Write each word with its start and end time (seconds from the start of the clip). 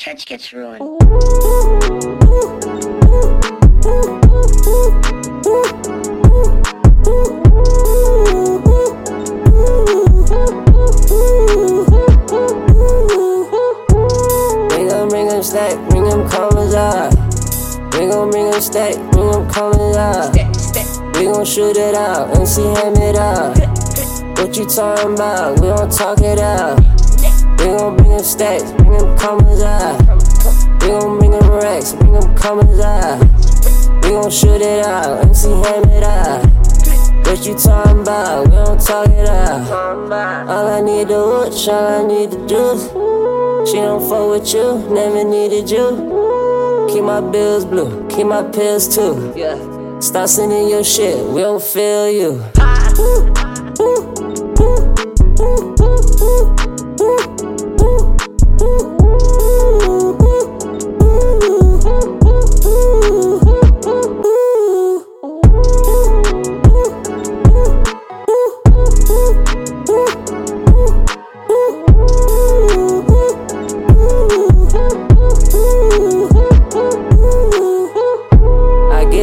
Touch 0.00 0.24
gets 0.24 0.50
ruined. 0.54 0.80
We 0.80 0.86
gon' 14.88 15.08
bring 15.10 15.28
them 15.28 15.42
stack, 15.42 15.76
bring 15.90 16.04
them 16.04 16.26
commas 16.30 16.74
out. 16.74 17.12
We 17.92 18.06
gon' 18.08 18.30
bring 18.30 18.50
them 18.50 18.60
stack, 18.62 18.94
bring 19.12 19.30
them 19.30 19.50
commas 19.50 19.98
out. 19.98 20.34
We 21.18 21.24
gon' 21.26 21.44
shoot 21.44 21.76
it 21.76 21.94
out, 21.94 22.34
MC 22.38 22.62
ham 22.62 22.96
it 22.96 23.16
out. 23.16 23.58
What 24.38 24.56
you 24.56 24.64
talking 24.64 25.12
about? 25.12 25.60
We 25.60 25.66
gon' 25.66 25.90
talk 25.90 26.22
it 26.22 26.38
out. 26.38 27.09
We 28.20 28.26
gon' 28.26 28.34
bring 28.36 28.58
them 28.58 28.68
stacks, 28.68 28.72
bring 28.72 28.98
them 28.98 29.18
commas 29.18 29.62
out. 29.62 29.98
We 30.82 30.88
gon' 30.88 31.18
bring 31.18 31.30
them 31.30 31.50
racks, 31.52 31.92
bring 31.94 32.12
them 32.12 32.36
commas 32.36 32.78
out. 32.78 33.18
We 34.02 34.10
gon' 34.10 34.30
shoot 34.30 34.60
it 34.60 34.84
out, 34.84 35.24
MC 35.24 35.48
ham 35.48 35.84
it 35.88 36.02
out. 36.02 36.44
What 37.26 37.46
you 37.46 37.54
talking 37.54 38.02
about? 38.02 38.44
We 38.44 38.50
gon' 38.50 38.78
talk 38.78 39.08
it 39.08 39.26
out. 39.26 40.50
All 40.50 40.68
I 40.68 40.82
need 40.82 41.08
to 41.08 41.14
watch, 41.14 41.66
all 41.68 42.04
I 42.04 42.06
need 42.06 42.30
to 42.32 42.46
do. 42.46 43.66
She 43.66 43.76
don't 43.76 44.06
fuck 44.06 44.28
with 44.30 44.52
you, 44.52 44.78
never 44.92 45.24
needed 45.24 45.70
you. 45.70 46.88
Keep 46.92 47.04
my 47.04 47.22
bills 47.22 47.64
blue, 47.64 48.06
keep 48.08 48.26
my 48.26 48.42
pills 48.42 48.94
too. 48.94 49.32
Yeah. 49.34 49.56
Stop 50.00 50.28
sending 50.28 50.68
your 50.68 50.84
shit, 50.84 51.24
we 51.24 51.40
don't 51.40 51.62
feel 51.62 52.10
you. 52.10 53.49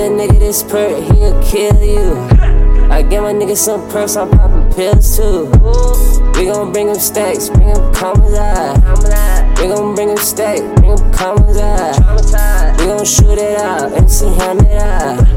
A 0.07 0.09
nigga 0.09 0.39
this 0.39 0.63
perk, 0.63 1.03
he'll 1.13 1.41
kill 1.43 1.83
you. 1.83 2.15
I 2.89 3.01
get 3.01 3.21
my 3.21 3.33
nigga 3.33 3.57
some 3.57 3.87
perks, 3.89 4.15
I'm 4.15 4.29
popping 4.31 4.71
pills 4.73 5.17
too. 5.17 5.45
We 6.37 6.45
gon' 6.45 6.71
bring 6.71 6.87
him 6.87 6.95
stacks, 6.95 7.49
bring 7.49 7.67
him 7.67 7.93
commas 7.93 8.33
out. 8.33 8.77
We 9.59 9.67
gon' 9.67 9.95
bring 9.95 10.09
him 10.09 10.17
stacks, 10.17 10.61
bring 10.79 10.91
him 10.91 11.11
commas 11.11 11.57
out. 11.57 12.79
We 12.79 12.85
gon' 12.85 13.05
shoot 13.05 13.37
it 13.37 13.59
out, 13.59 13.91
MC 13.93 14.25
ham 14.35 14.59
it 14.59 14.81
out. 14.81 15.27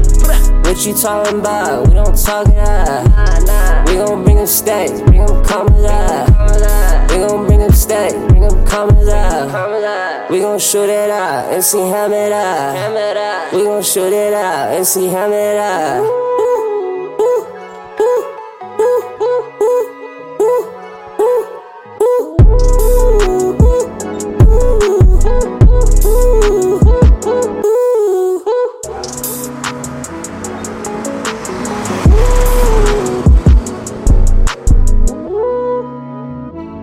What 0.65 0.85
you 0.85 0.93
talking 0.93 1.39
about? 1.39 1.87
We 1.87 1.93
don't 1.95 2.17
talk 2.17 2.47
it 2.47 2.57
out. 2.57 3.87
We 3.89 3.95
gon' 3.95 4.23
bring 4.23 4.37
him 4.37 4.47
stacks, 4.47 5.01
bring 5.01 5.21
him 5.21 5.43
commas 5.43 5.85
out. 5.85 6.80
We 7.21 7.27
gon' 7.27 7.45
bring 7.45 7.59
him 7.59 7.71
stacks, 7.71 8.15
bring 8.15 8.41
him 8.41 8.65
commas 8.65 9.07
out. 9.07 10.31
We 10.31 10.39
gon' 10.39 10.57
shoot 10.57 10.89
it 10.89 11.11
out, 11.11 11.53
and 11.53 11.63
see 11.63 11.77
how 11.77 12.11
it 12.11 12.31
out. 12.31 13.53
We 13.53 13.63
gon' 13.63 13.83
shoot 13.83 14.11
it 14.11 14.33
out, 14.33 14.73
and 14.75 14.87
see 14.87 15.07
how 15.07 15.31
it 15.31 15.57
out. 15.57 16.20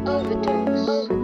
overdose. 0.09 1.18